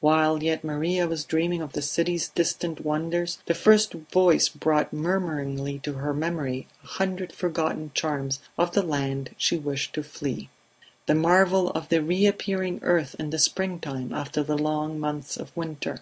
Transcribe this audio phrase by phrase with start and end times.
[0.00, 5.78] While yet Maria was dreaming of the city's distant wonders the first voice brought murmuringly
[5.84, 10.50] to her memory a hundred forgotten charms of the land she wished to flee.
[11.06, 16.00] The marvel of the reappearing earth in the springtime after the long months of winter